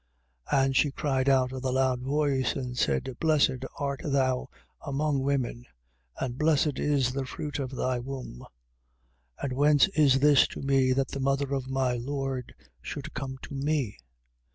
[0.51, 0.63] 1:42.
[0.65, 4.49] And she cried out with a loud voice and said: Blessed art thou
[4.83, 5.63] among women
[6.19, 8.39] and blessed is the fruit of thy womb.
[9.43, 9.43] 1:43.
[9.43, 13.53] And whence is this to me that the mother of my Lord should come to
[13.53, 13.99] me?